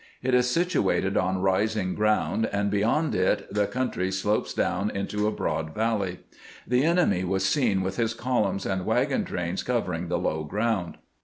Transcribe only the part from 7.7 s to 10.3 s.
with his columns and wagon trains covering the